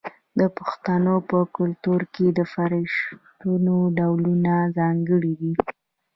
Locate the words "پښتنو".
0.57-1.15